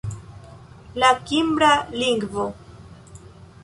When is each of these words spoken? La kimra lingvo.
La 1.03 1.11
kimra 1.27 1.71
lingvo. 2.01 2.51